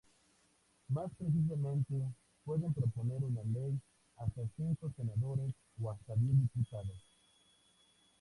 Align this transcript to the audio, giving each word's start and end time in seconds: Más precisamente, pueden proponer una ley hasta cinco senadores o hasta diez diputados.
Más 0.87 1.11
precisamente, 1.15 1.93
pueden 2.43 2.73
proponer 2.73 3.23
una 3.23 3.43
ley 3.43 3.79
hasta 4.17 4.41
cinco 4.57 4.91
senadores 4.97 5.53
o 5.79 5.91
hasta 5.91 6.15
diez 6.15 6.39
diputados. 6.41 7.03